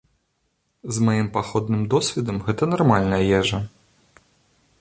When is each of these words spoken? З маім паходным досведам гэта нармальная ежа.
З 0.95 1.03
маім 1.07 1.27
паходным 1.35 1.81
досведам 1.93 2.37
гэта 2.49 2.63
нармальная 2.73 3.23
ежа. 3.41 3.59